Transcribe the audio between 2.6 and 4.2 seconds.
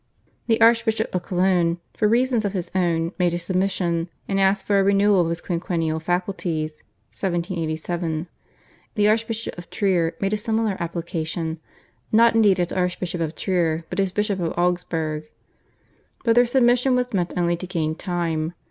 own made his submission,